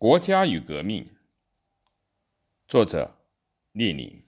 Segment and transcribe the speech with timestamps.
[0.00, 1.10] 国家与革命，
[2.66, 3.18] 作者
[3.72, 4.22] 列宁，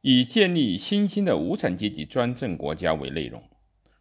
[0.00, 3.44] 以建立新兴的无产阶级专政国家为内容，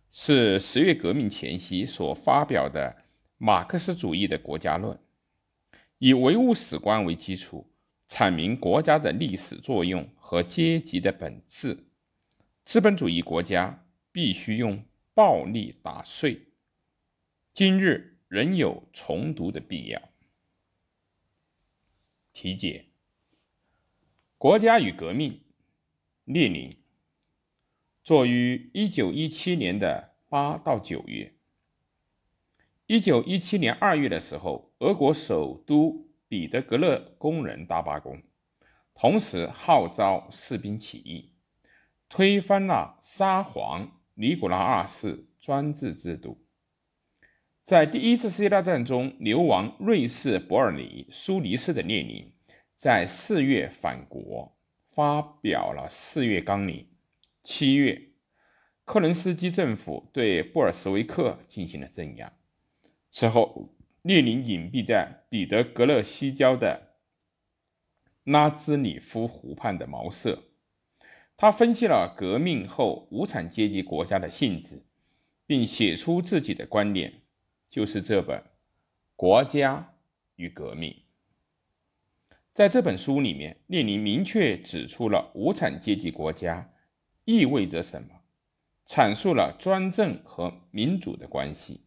[0.09, 2.95] 是十月革命前夕所发表的
[3.37, 4.97] 马克思主义的国家论，
[5.97, 7.69] 以唯物史观为基础，
[8.07, 11.77] 阐明国家的历史作用和阶级的本质。
[12.63, 14.81] 资本主义国家必须用
[15.13, 16.47] 暴力打碎。
[17.51, 18.08] 今日。
[18.29, 19.99] 仍有重读的必要。
[22.31, 22.85] 题解：
[24.37, 25.41] 国家与革命，
[26.25, 26.77] 列宁，
[28.03, 31.33] 作于一九一七年的八到九月。
[32.85, 38.21] 一九一七年二月的时候，俄国首都彼得格勒工人大罢工，
[38.93, 41.33] 同时号召士兵起义，
[42.07, 46.45] 推翻了沙皇尼古拉二世专制制度。
[47.69, 52.33] 在第一次世界大战中流亡瑞士伯尔尼苏黎世的列宁，
[52.75, 56.87] 在四月返国，发表了四月纲领。
[57.43, 58.09] 七月，
[58.85, 62.33] 克伦斯基政府对布尔什维克进行了镇压。
[63.11, 66.95] 此后，列宁隐蔽在彼得格勒西郊的
[68.23, 70.41] 拉兹里夫湖畔的茅舍，
[71.37, 74.81] 他分析了革命后无产阶级国家的性质，
[75.45, 77.21] 并写出自己的观点。
[77.69, 78.39] 就是这本
[79.15, 79.93] 《国家
[80.35, 80.91] 与革命》。
[82.51, 86.73] 在这本书里面，列宁明确指出了无产阶级国家
[87.25, 88.09] 意味着什么，
[88.87, 91.81] 阐述了专政和民主的关系。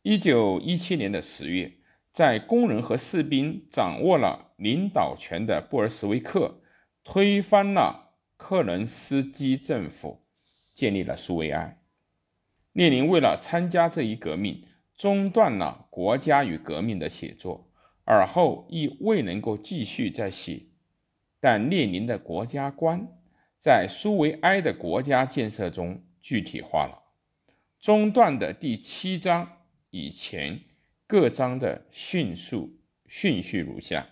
[0.00, 1.70] 一九一七年的十月，
[2.10, 6.62] 在工人和士兵掌握了领导权的布尔什维克
[7.04, 10.24] 推翻了克伦斯基政府，
[10.72, 11.78] 建立了苏维埃。
[12.72, 14.64] 列宁为了参加这一革命。
[14.96, 17.68] 中断了《国家与革命》的写作，
[18.04, 20.62] 而后亦未能够继续再写。
[21.40, 23.08] 但列宁的国家观
[23.58, 27.02] 在苏维埃的国家建设中具体化了。
[27.80, 29.58] 中断的第七章
[29.90, 30.60] 以前
[31.06, 34.06] 各章的迅速顺序如下：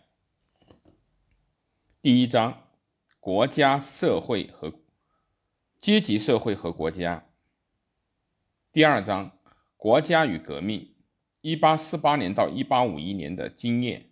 [2.02, 2.66] 第一章，
[3.20, 4.74] 国家、社会和
[5.80, 7.24] 阶级社会和国家；
[8.72, 9.38] 第二章。
[9.82, 10.94] 国家与革命，
[11.40, 14.10] 一八四八年到一八五一年的经验。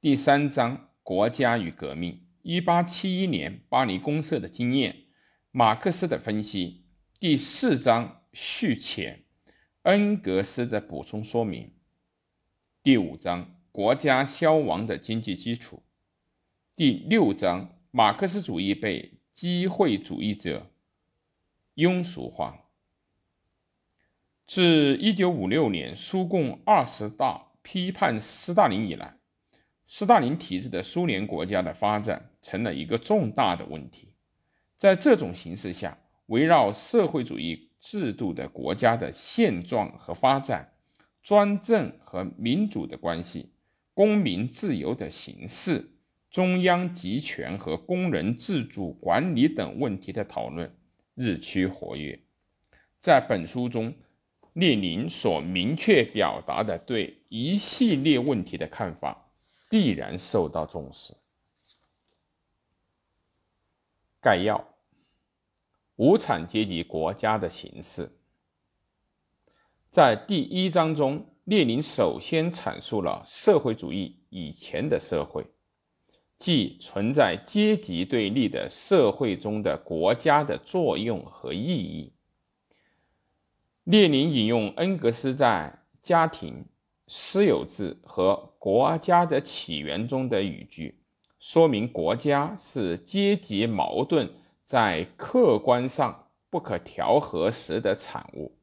[0.00, 5.04] 第三章，国家与革命，一八七一年巴黎公社的经验，
[5.52, 6.82] 马克思的分析。
[7.20, 9.22] 第四章续前，
[9.82, 11.70] 恩格斯的补充说明。
[12.82, 15.84] 第五章，国家消亡的经济基础。
[16.74, 20.68] 第六章，马克思主义被机会主义者
[21.76, 22.64] 庸俗化。
[24.58, 29.14] 自一九五六年苏共二十大批判斯大林以来，
[29.86, 34.08] 斯大林体制的苏联国家的发展成了一个重大的问题。
[34.76, 35.96] 在这种形势下，
[36.26, 40.72] 围绕社会主义制度的国家的现状和发展、
[41.22, 43.52] 专政和民主的关系、
[43.94, 45.88] 公民自由的形式、
[46.32, 50.76] 中央集权和工人自主管理等问题的讨论
[51.14, 52.18] 日趋活跃。
[52.98, 53.94] 在本书中。
[54.58, 59.30] 列宁所明确表达的对一系列问题的看法，
[59.70, 61.14] 必然受到重视。
[64.20, 64.66] 概要：
[65.94, 68.10] 无产阶级国家的形式。
[69.92, 75.46] 在第一章中，列宁首先阐述了社会主义以前的社会，
[76.36, 82.12] 即存在阶级对立的社会中的国家的作用和意义。
[83.88, 85.72] 列宁引用恩格斯在
[86.06, 86.62] 《家庭、
[87.06, 91.00] 私有制和国家的起源》中的语句，
[91.40, 94.30] 说明国家是阶级矛盾
[94.66, 98.54] 在客观上不可调和时的产物。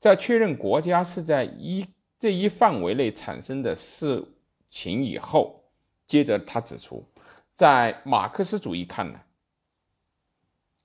[0.00, 1.86] 在确认国家是在一
[2.18, 4.26] 这一范围内产生的事
[4.70, 5.64] 情以后，
[6.06, 7.06] 接着他指出，
[7.52, 9.25] 在马克思主义看来。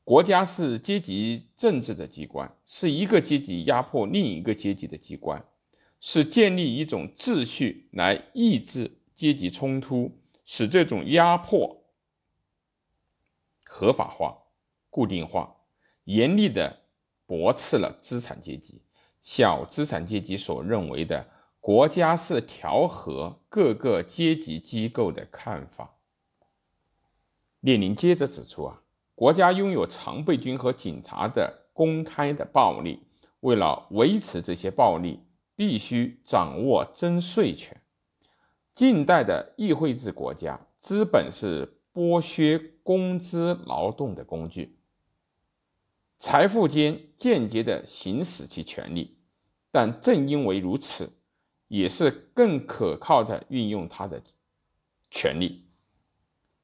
[0.03, 5.45] 国家是阶级政治的机关，是一个阶级压迫另一个阶级的机关，
[6.00, 10.12] 是建立一种秩序来抑制阶级冲突，
[10.44, 11.83] 使这种压迫
[13.63, 14.38] 合法化、
[14.89, 15.56] 固定化，
[16.06, 16.81] 严厉的
[17.27, 18.81] 驳斥了资产阶级、
[19.21, 25.95] 小资产阶级所认为的国家是调和各个阶级机构的看法。
[27.59, 28.80] 列宁接着指出啊。
[29.21, 33.03] 国家拥有常备军和警察的公开的暴力，
[33.41, 35.19] 为了维持这些暴力，
[35.56, 37.79] 必须掌握征税权。
[38.73, 44.75] 近代的议会制国家，资本是剥削工资劳动的工具，
[46.17, 49.19] 财富间间接的行使其权利，
[49.69, 51.07] 但正因为如此，
[51.67, 54.19] 也是更可靠的运用它的
[55.12, 55.67] 权利。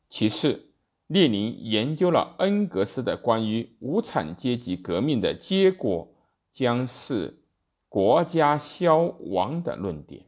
[0.10, 0.67] 其次，
[1.08, 6.14] 列宁研究了恩格斯的关于无产阶级革命的结果
[6.52, 7.42] 将是
[7.88, 10.26] 国家消亡的论点。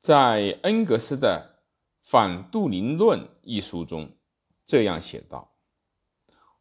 [0.00, 1.60] 在恩格斯的
[2.02, 4.10] 《反杜林论》一书中，
[4.64, 5.52] 这样写道：“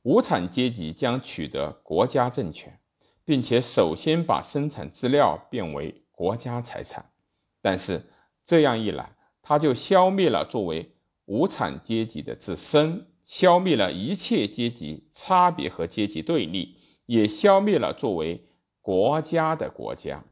[0.04, 2.77] 无产阶级将取得国家政权，
[3.24, 7.10] 并且首先把生产资料变为国家财产。
[7.62, 8.06] 但是
[8.44, 10.90] 这样一来，他就消灭了作为
[11.31, 16.75] 无产阶级的自身，消灭了一切阶级差别和阶级对立，
[17.06, 18.50] 也消灭了作为
[18.81, 20.25] 国家的国家。”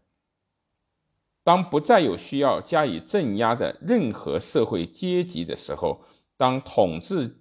[1.41, 6.01] 当不再有需要加以镇压的任何社会阶级的时候，
[6.35, 7.37] 当统治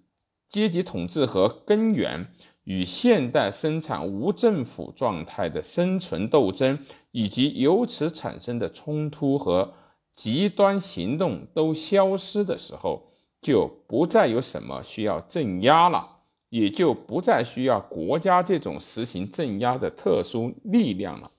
[0.49, 2.33] 阶级统治和根源
[2.63, 6.79] 与现代生产无政府状态的生存斗争，
[7.11, 9.75] 以及由此产生的冲突和
[10.15, 13.08] 极端行动都消失的时候，
[13.41, 16.19] 就不再有什么需要镇压了，
[16.49, 21.31] 也就不再需要国家这种实行镇压的特殊力量了。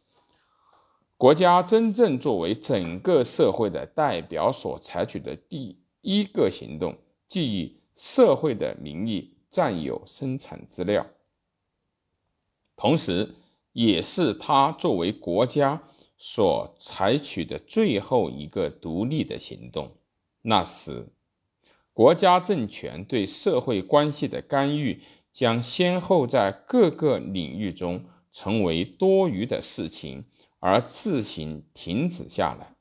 [1.18, 6.96] 国家真正作为整个社会的代表所采取的第一个行动，
[7.28, 11.06] 即以社会的名义占有生产资料，
[12.78, 13.36] 同时，
[13.74, 15.82] 也是他作为国家
[16.18, 19.92] 所采取的最后一个独立的行动。
[20.42, 21.06] 那时，
[22.00, 25.02] 国家政权对社会关系的干预
[25.34, 30.24] 将先后在各个领域中成为多余的事情。
[30.60, 32.74] 而自行停止下来，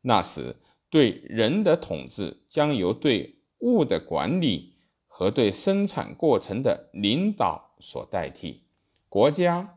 [0.00, 0.56] 那时
[0.88, 4.72] 对人的统治将由对物的管理
[5.08, 8.62] 和对生产过程的领导所代替。
[9.10, 9.76] 国家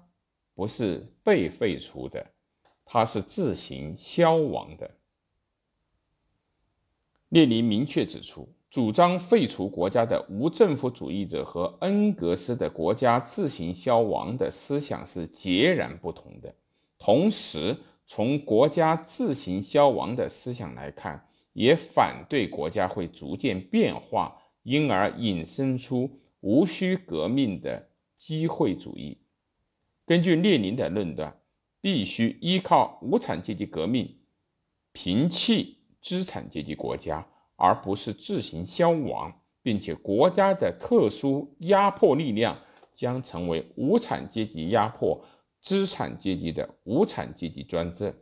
[0.56, 2.32] 不是被废除的，
[2.86, 4.92] 它是自行消亡的。
[7.28, 16.54] 列宁明确指出，主张废除国家的无政府主义者和恩格斯的国家自行消亡的思想是截然不同的。
[17.00, 29.18] 同时，从国家自行消亡的思想来看，也反对国家会逐渐变化，因而引申出无需革命的机会主义。
[30.06, 31.40] 根据列宁的论断，
[31.80, 34.18] 必须依靠无产阶级革命
[34.92, 37.26] 平弃资产阶级国家，
[37.58, 42.58] 而不是自行消亡，并且国家的特殊压迫力量
[42.96, 45.22] 将成为无产阶级压迫。
[45.60, 48.14] 资产阶级的无产阶级专政，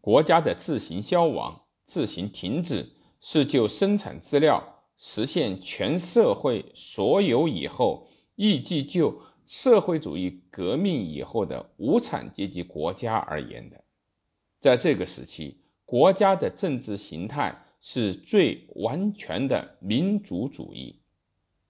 [0.00, 2.88] 国家的自行消亡、自行停止，
[3.20, 13.84] 是就生产资料实现全社会所有以后，亦即就社会主义革命以后的无产阶级国家而言的。
[14.60, 15.59] 在这个时期，
[15.90, 21.00] 国家的政治形态是最完全的民族主义，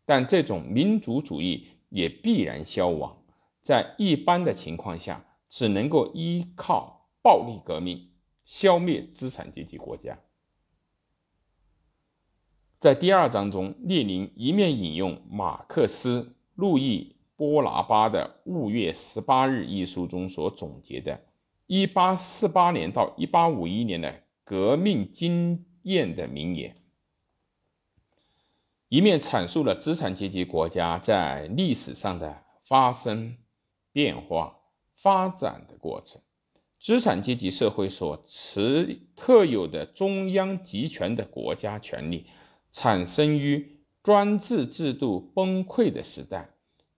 [0.05, 3.17] 但这种民族主义也必然消亡。
[3.63, 8.11] 在一般的情况下，只能够依靠暴力革命
[8.45, 10.19] 消灭资产阶级国家。
[12.79, 16.21] 在第二章中，列宁一面引用马克思
[16.57, 21.19] 《路易波拿巴的五月十八日》一书中所总结的
[21.71, 26.77] 1848年到1851年的革命经验的名言，
[28.89, 33.37] 一面阐述了资产阶级国家在历史上的发生。
[33.93, 34.57] 变化
[34.95, 36.23] 发展的过程，
[36.79, 42.27] 资产阶级社会所持特有的中央集权的国家权力，
[42.71, 46.51] 产生于专制制度崩溃的时代。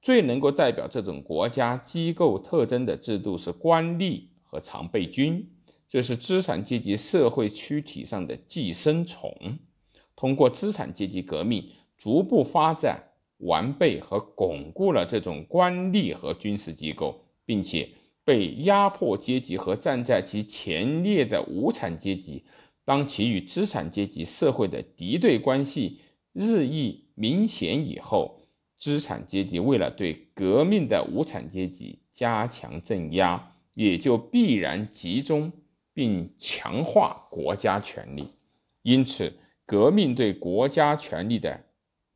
[0.03, 5.51] 最能够代表这种国家机构特征的制度是官吏和常备军，
[5.89, 9.59] 这是资产阶级社会躯体上的寄生虫。
[10.15, 13.09] 通过资产阶级革命，逐步发展。
[13.39, 17.89] 完备和巩固了这种官吏和军事机构，并且
[18.25, 22.45] 被压迫阶级和站在其前列的无产阶级，
[22.85, 25.99] 当其与资产阶级社会的敌对关系
[26.33, 28.39] 日益明显以后，
[28.79, 35.53] 资产阶级为了对革命的无产阶级加强镇压，也就必然集中
[35.93, 38.33] 并强化国家权力。
[38.83, 39.33] 因此，
[39.67, 41.65] 革命对国家权力的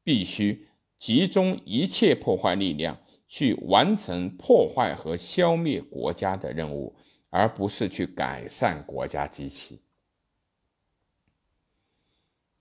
[0.02, 0.66] 必须。
[0.98, 2.98] 集中一切破坏力量
[3.28, 6.96] 去完成破坏和消灭国家的任务，
[7.28, 7.46] 而。
[7.52, 9.82] 不是去改善国家机器。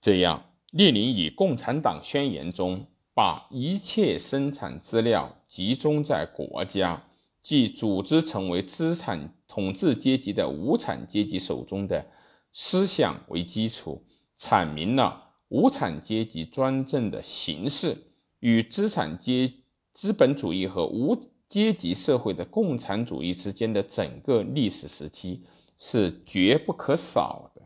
[0.02, 7.02] 这样，列宁以《共产党宣言》中把一切生产资料集中在国家，
[7.46, 12.04] 即组织成为资产统治阶级的无产阶级手中的
[12.52, 14.02] 思想为基础，
[14.36, 17.98] 阐明了无产阶级专政的形式
[18.40, 19.52] 与资产阶
[19.94, 21.16] 资本主义和无。
[21.48, 25.44] 阶级社会的共产主义之间的整个历史时期
[25.78, 27.62] 是绝不可少的。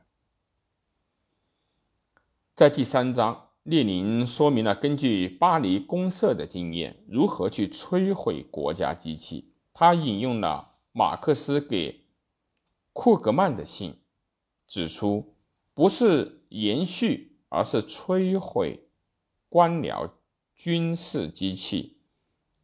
[2.55, 9.50] 在第三章，列宁说明了根据巴黎公社的经验如何去摧毁国家机器。
[9.81, 12.03] 他引用了马克思给
[12.93, 13.97] 库格曼的信，
[14.67, 15.33] 指出
[15.73, 18.81] 不是延续，而是摧毁
[19.49, 20.11] 官僚
[20.55, 21.97] 军事机器。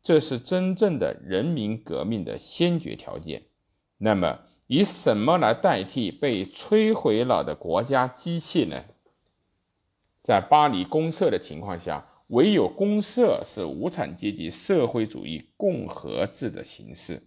[0.03, 3.45] 这是真正的人民革命的先决条件。
[3.97, 8.85] 那么，以什么来代替被摧毁了的国家机器呢？
[10.23, 17.23] 在巴黎公社的情况下，唯有公社是无产阶级社会主义共和制的形式，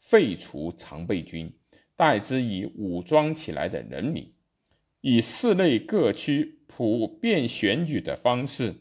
[0.00, 1.52] 废除常备军，
[1.94, 4.32] 代之以武装起来的人民，
[5.00, 8.74] 以市内各区普遍选举的方式。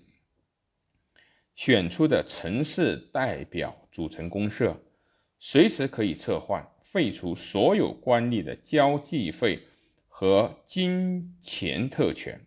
[1.54, 4.82] 选出的城市代表组成公社，
[5.40, 9.60] 随时可以撤换、废除所有官吏的交际费
[10.08, 12.40] 和金钱特权，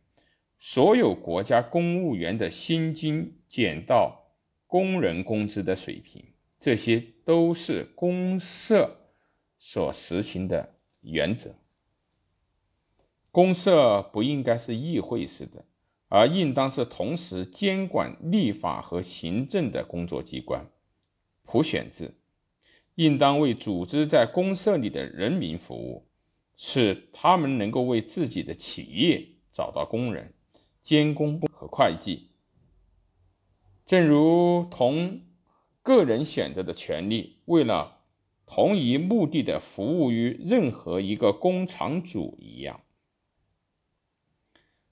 [0.65, 4.31] 所有国家公务员的薪金减到
[4.69, 6.25] 工人工资的水平，
[6.61, 9.09] 这些都是公社
[9.59, 11.57] 所实行的原则。
[13.33, 15.65] 公社不应该是议会式的。
[16.07, 20.71] 而应当是同时监管立法和行政的工作机关，
[21.43, 22.15] 普选制
[22.95, 26.07] 应当为组织在公社里的人民服务，
[26.57, 30.35] 使他们能够为自己的企业找到工人、
[30.83, 32.29] 监工和会计。
[33.87, 35.23] 正如同
[35.83, 38.01] 个人选择的权利，为了
[38.47, 42.81] 同一目的的服务于任何一个工厂主一样。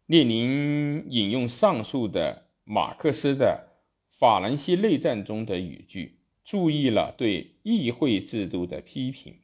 [0.06, 3.68] 列宁引用上述的马克思的
[4.18, 9.36] 《法兰西内战》中的语句，注意了对议会制度的批评。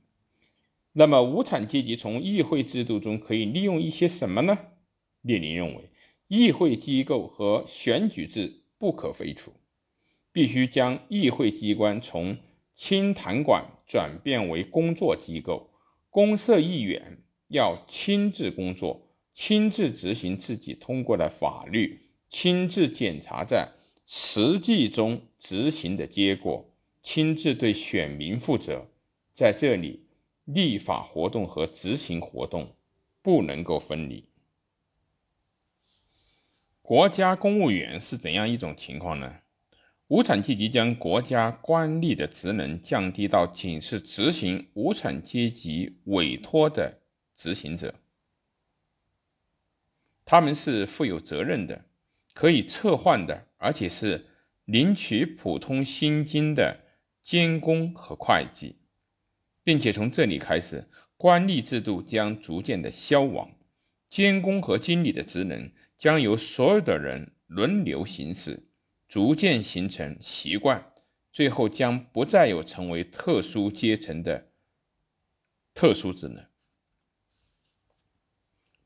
[0.93, 4.59] 那么，无产阶级从议会制度中可以利用一些什么呢？
[5.21, 5.91] 列宁认为，
[6.29, 9.53] 议会机构和选举制不可废除，
[10.33, 12.37] 必须将议会机关从
[12.75, 15.71] 清谈馆转变为工作机构，
[16.11, 17.19] 公社议员
[17.49, 19.03] 要亲自工作。
[19.33, 23.69] 亲自执行自己通过的法律，亲自检查在
[24.07, 26.71] 实际中执行的结果，
[27.03, 28.87] 亲自对选民负责。
[29.35, 30.07] 在这里，
[30.47, 32.75] 立法活动和执行活动
[33.21, 34.25] 不能够分离。
[36.87, 39.39] 国家公务员是怎样一种情况呢？
[40.07, 47.01] 无产阶级将国家官吏的职能降低到仅是执行无产阶级委托的
[47.37, 47.93] 执行者。
[50.25, 51.87] 他们是负有责任的，
[52.33, 54.25] 可以撤换的，而且是
[54.67, 56.85] 领取普通薪金的
[57.21, 58.77] 监工和会计，
[59.65, 63.51] 并且从这里开始，官吏制度将逐渐的消亡，
[64.09, 68.69] 监工和经理的职能将由所有的人轮流行使，
[69.09, 70.93] 逐渐形成习惯，
[71.33, 74.51] 最后将不再有成为特殊阶层的
[75.75, 76.45] 特殊职能。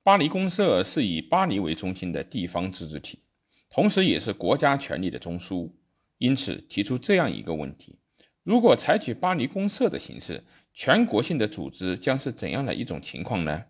[0.03, 3.21] 巴黎公社是以巴黎为中心的地方自治体，
[3.69, 5.71] 同时也是国家权力的中枢。
[6.19, 7.99] 因此，提出这样一个问题：
[8.43, 13.65] 如果采取巴黎公社的形式，全国性的组织将是怎样的一种情况呢？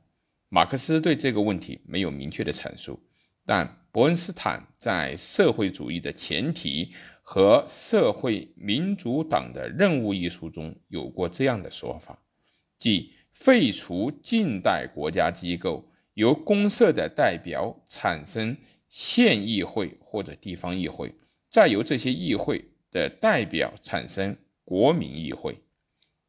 [0.49, 3.01] 马克思对这个问题没有明确的阐述，
[3.47, 6.93] 但伯恩斯坦在《社会主义的前提
[7.23, 12.19] 和社会民主党的任务》一书中有过这样的说法，
[12.79, 15.87] 即废除近代国家机构。
[16.15, 18.55] 由公社的代表产生
[18.89, 21.15] 县议会或者地方议会，
[21.49, 25.57] 再由这些议会的代表产生国民议会。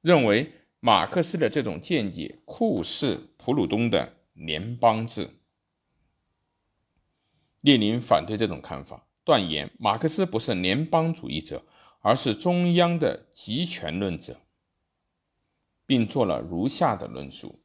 [0.02, 0.50] 认为
[0.80, 5.28] 马克思的这种见解酷似普鲁东的联邦制。
[7.62, 11.64] 列宁反对这种看法，断言马克思不是联邦主义者，
[12.02, 14.38] 而是中央的集权论者，
[15.86, 17.60] 并做了如下的论述。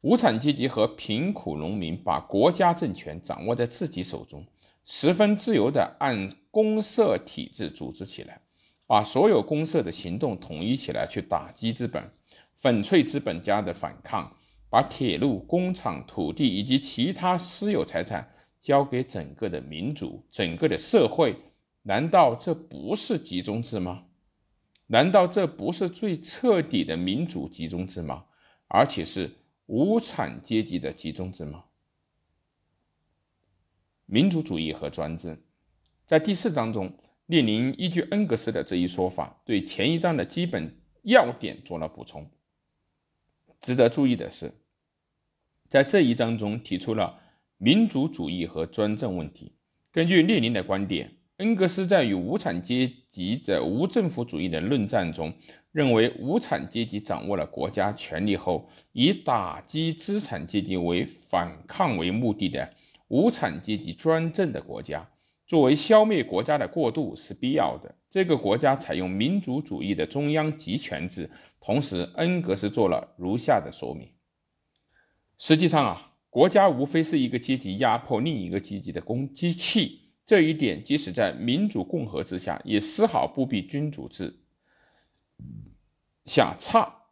[0.00, 4.44] 无产阶级和贫苦农民把国家政权掌握在自己手中，
[4.84, 8.40] 十分自由地按公社体制组织起来，
[8.86, 12.10] 把所有公社的行动统一起来去打击资本。
[12.56, 14.36] 粉碎资本家的反抗，
[14.70, 18.33] 把铁路、工厂、土地以及其他私有财产
[18.64, 21.36] 交给整个的民主、整个的社会，
[21.82, 24.06] 难道这不是集中制吗？
[24.86, 28.24] 难道这不是最彻底的民主集中制吗？
[28.68, 29.30] 而且是
[29.66, 31.66] 无产阶级的集中制吗？
[34.06, 35.38] 民主主义和专政，
[36.06, 36.90] 在第四章中，
[37.26, 42.30] 列宁依据恩格斯的这一说法，对前一章的基本要点做了补充。
[43.60, 44.54] 值得注意的是，
[45.68, 47.20] 在这一章中提出了
[47.58, 49.52] 民主主义和专政问题。
[49.92, 55.32] 根据列宁的观点，恩格斯在与无产阶级的无政府主义的论战中，
[55.72, 62.70] 认为无产阶级掌握了国家权力后，以打击资产阶级为反抗为目的的。
[63.08, 65.08] 无产阶级专政的国家，
[65.46, 67.94] 作为消灭国家的过渡是必要的。
[68.08, 71.30] 这个国家采用民主主义的中央集权制。
[71.60, 74.08] 同时，恩格斯做了如下的说明：
[75.38, 80.00] 实际上啊，国家无非是一个阶级压迫另一个阶级的工机器。
[80.26, 84.40] 这一点，即使在民主共和之下，也丝毫不比君主制
[86.24, 87.02] 下差。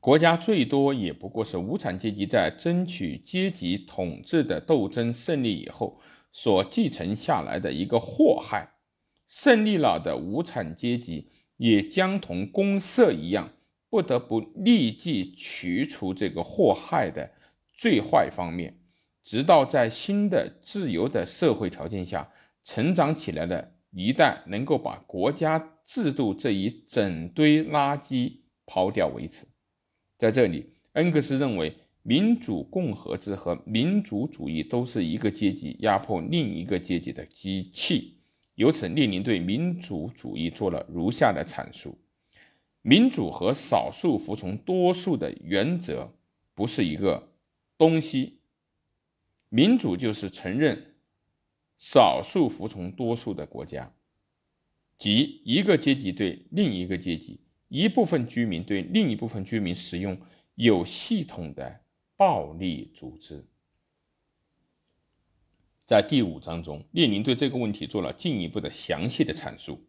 [0.00, 6.00] 国家最多也不过是无产阶级在争取阶级统治的斗争胜利以后
[6.32, 8.68] 所继承下来的一个祸害。
[9.28, 13.52] 胜利了的无产阶级也将同公社一样，
[13.88, 17.30] 不得不立即去除这个祸害的
[17.80, 18.78] 最坏方面，
[19.24, 22.30] 直到在新的自由的社会条件下
[22.62, 29.46] 成长起来的一代能够把国家制度这一整堆垃圾抛掉为止。
[30.18, 38.18] 在这里，恩格斯认为民主共和制和民主主义都是一个阶级压迫另一个阶级的机器。
[38.56, 41.98] 由此，列宁对民主主义做了如下的阐述：
[42.82, 46.12] 民主和少数服从多数的原则
[46.54, 47.29] 不是一个
[47.80, 48.40] 东西。
[49.48, 50.96] 民主就是承认
[51.78, 53.90] 少数服从多数的国家，
[54.98, 57.40] 即一个阶级对另一个阶级。
[57.68, 60.20] 一部分居民对另一部分居民使用
[60.56, 61.80] 有系统的
[62.16, 63.42] 暴力组织。
[65.86, 69.82] 在第五章中，列宁对这个问题做了进一步的详细的阐述。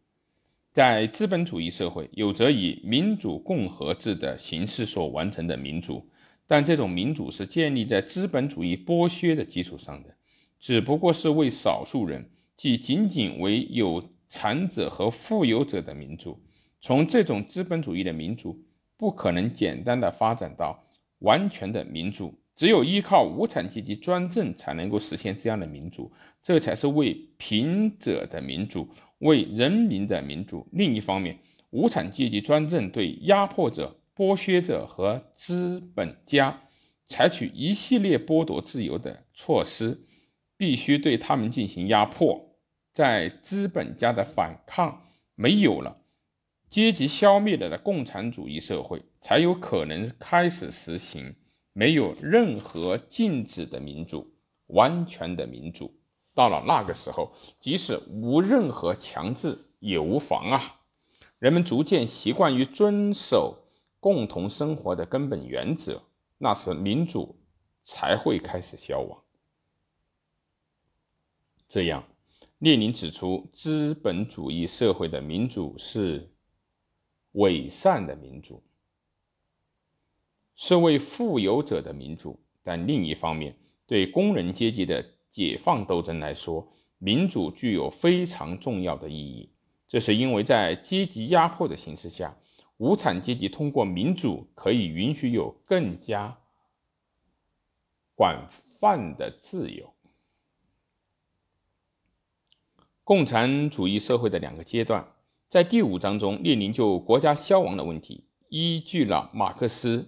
[0.72, 6.10] 在资本主义社会，有着以民主共和制的形式所完成的民主，
[6.52, 10.14] 但这种民主是建立在资本主义剥削的基础上的，
[10.60, 16.38] 只不过是为少数人，即仅仅为有产者和富有者的民主。
[16.82, 18.62] 从这种资本主义的民主
[18.98, 20.84] 不可能简单的发展到
[21.20, 26.12] 完全的民主，只有依靠无产阶级专政才能够实现这样的民主，
[26.44, 30.68] 这才是为贫者的民主，为人民的民主。
[30.74, 36.62] 另一方面，无产阶级专政对压迫者、剥削者和资本家
[37.08, 40.06] 采取一系列剥夺自由的措施，
[40.58, 42.58] 必须对他们进行压迫，
[42.94, 45.04] 在资本家的反抗
[45.36, 45.98] 没有了。
[46.70, 51.36] 阶级消灭了的共产主义社会，才有可能开始实行
[51.74, 54.34] 没有任何禁止的民主，
[54.68, 56.00] 完全的民主。
[56.34, 60.80] 到了那个时候，即使无任何强制也无妨啊！
[61.40, 63.61] 人们逐渐习惯于遵守
[64.02, 66.04] 共同生活的根本原则，
[66.38, 67.40] 那时民主
[67.82, 69.18] 才会开始消亡。
[71.70, 72.04] 这样，
[72.58, 76.28] 列宁指出，资本主义社会的民主是。
[77.36, 78.62] 伪善的民主
[80.58, 83.56] 是为富有者的民主，但另一方面，
[83.88, 89.50] 对工人阶级的解放斗争来说，民主具有非常重要的意义。
[89.88, 92.36] 这是因为在阶级压迫的形势下，
[92.82, 96.40] 无产阶级通过民主可以允许有更加
[98.16, 99.94] 广泛的自由。
[103.04, 105.08] 共产主义社会的两个阶段。
[105.48, 109.98] 在第五章中，列宁就国家消亡的问题，依据了马克思《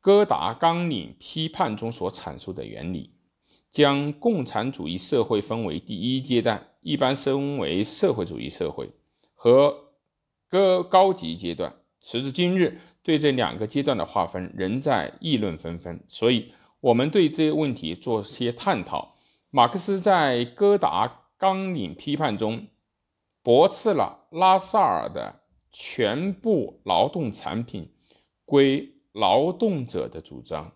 [0.00, 3.12] 哥达纲领批判》中所阐述的原理，
[3.70, 8.90] 将共产主义社会分为第一阶段，一般称为社会主义社会
[9.34, 9.83] 和
[10.54, 11.74] 高高级阶段。
[12.00, 19.16] 时至今日，对这两个阶段的划分仍在议论纷纷，所以我们对这些问题做些探讨。
[19.50, 22.66] 马克思在《哥达纲领批判》中。
[23.42, 27.92] 驳斥了拉萨尔的全部劳动产品
[28.46, 30.72] 归劳动者的主张，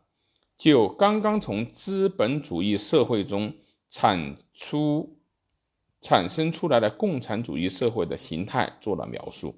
[0.54, 3.54] 就刚刚从资本主义社会中
[3.88, 5.16] 产出、
[6.02, 9.56] 产生出来的共产主义社会的形态做了描述。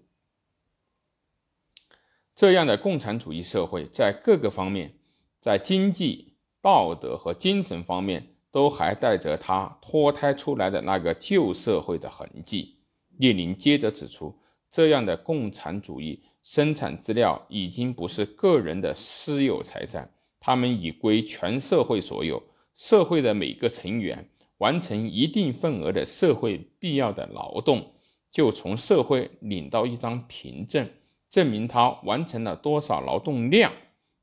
[2.35, 4.95] 这样的共产主义社会在各个方面，
[5.41, 12.77] 在经济、道德和精神方面，都还带着它脱胎出来的那个旧社会的痕迹。
[13.19, 14.35] 列宁接着指出，
[14.71, 22.43] 这样的共产主义生产资料已经不是个人的私有财产，他们已归全社会所有。
[22.75, 27.93] 社会的每个成员完成一定份额的社会必要的劳动，
[28.31, 30.89] 就从社会领到一张凭证。
[31.31, 33.73] 证明他完成了多少劳动量，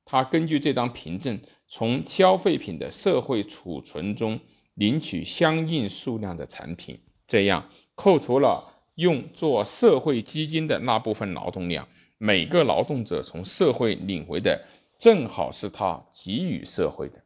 [0.04, 4.38] 他根据这张凭证从消费品的社会储存中
[4.74, 14.66] 领取相应数量的产品，这样扣除了用做社会基金的那部分劳动量，每个劳动者从社会领回的
[15.00, 17.24] 正好是他给予社会的，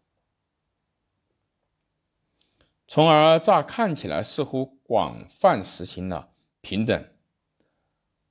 [2.87, 6.29] 从而乍看起来似乎广泛实行了
[6.61, 7.03] 平等，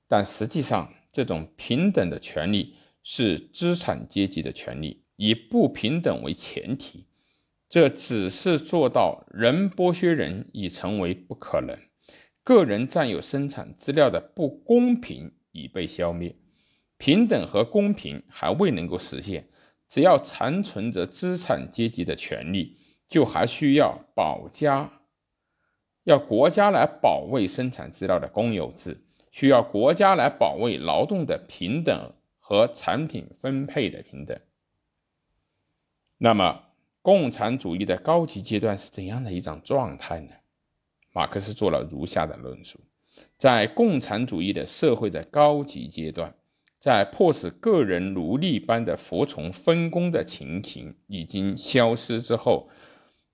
[0.07, 0.93] 但实际上。
[1.11, 7.05] 这种平等的权利是资产阶级的权利，以不平等为前提，
[7.67, 11.77] 这只是做到人剥削人已成为不可能，
[12.43, 16.35] 个人占有生产资料的不公平已被消灭，
[16.97, 19.47] 平等和公平还未能够实现。
[19.89, 22.77] 只要残存着资产阶级的权利，
[23.09, 25.01] 就还需要保家，
[26.05, 29.03] 要国家来保卫生产资料的公有制。
[29.31, 34.37] 需要国家来保卫劳动的平等和产品分配的平等。
[36.17, 36.63] 那么，
[37.01, 40.33] 共产主义的高级阶段是怎样的一种状态呢？
[41.13, 42.79] 马克思做了如下的论述：
[43.37, 46.35] 在共产主义的社会的高级阶段，
[46.79, 52.69] 在迫使个人奴隶般的服从分工的情形已经消失之后，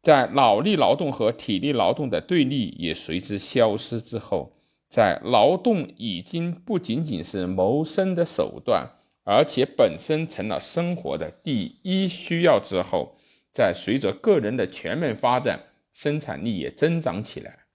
[0.02, 4.57] 在脑力劳动和体力劳动的对立也随之消失之后。
[4.90, 8.90] 在劳动已经不仅仅是谋生的手段，
[9.24, 13.18] 而且本身成了生活的第一需要之后，
[13.54, 17.66] 在随着个人的全面发展，生产力也增长起来，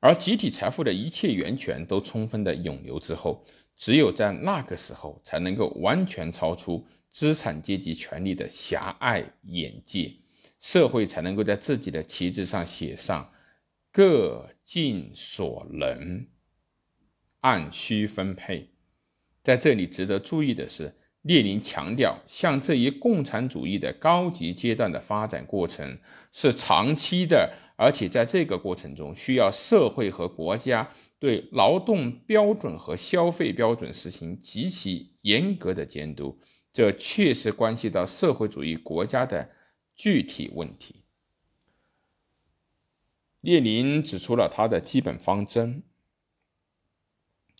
[0.00, 3.44] 而集体财富的一切源泉都充分的涌流之后，
[3.76, 10.10] 只有在那个时候，才能够完全超出资产阶级权力的狭隘眼界，
[10.58, 13.30] 社会才能够在自己的旗帜上写上。
[13.98, 16.28] 各尽所能，
[17.40, 18.70] 按需分配。
[19.42, 25.98] 在这里值得注意的是，列宁强调，像这一共产主义的高级阶段的发展过程
[26.30, 36.38] 是长期的，而且在这个过程中，需要社会和国家对劳动标准和消费标准实行极其严格的监督。
[36.72, 39.50] 这确实关系到社会主义国家的
[39.96, 40.97] 具体问题。
[43.40, 45.84] 列宁指出了他的基本方针：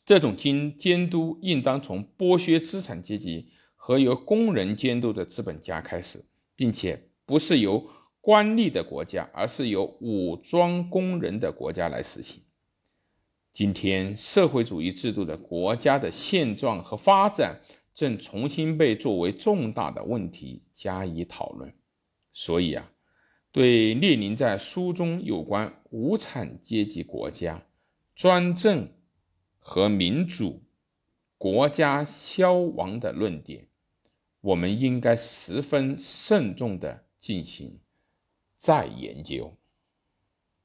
[0.04, 6.24] 这种监监督应当从剥削资产阶级和由工人监督的资本家开始，
[6.56, 7.88] 并且不是由
[8.20, 12.42] 官吏的国家，而是由武装工人的国家来实行。
[13.52, 17.60] 今天，社会主义制度的国家的现状和发展
[17.94, 21.72] 正重新被作为重大的问题加以讨论。
[22.32, 22.90] 所以啊。
[23.58, 27.66] 对列宁在书中有关无产阶级国家
[28.14, 28.88] 专政
[29.58, 30.62] 和民主
[31.36, 33.66] 国家消亡的论点，
[34.42, 37.80] 我们应该十分慎重地进行
[38.56, 39.57] 再研究。